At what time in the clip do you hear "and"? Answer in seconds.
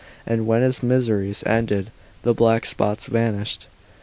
0.25-0.47